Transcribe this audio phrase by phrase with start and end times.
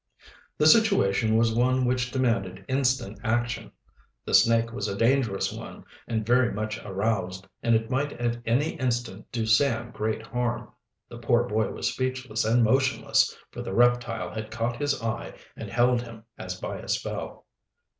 [0.57, 3.71] The situation was one which demanded instant action.
[4.25, 8.71] The snake was a dangerous one, and very much aroused, and it might at any
[8.79, 10.71] instant do Sam great harm.
[11.07, 15.69] The poor boy was speechless and motionless, for the reptile had caught his eye and
[15.69, 17.45] held him as by a spell.